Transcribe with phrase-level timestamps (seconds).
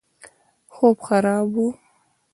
[0.75, 1.67] خوب خراب وو.